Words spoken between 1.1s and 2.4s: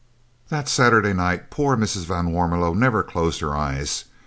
night poor Mrs. van